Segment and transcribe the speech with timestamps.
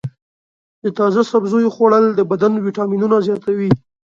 [0.83, 3.69] د تازه سبزیو خوړل د بدن ویټامینونه زیاتوي.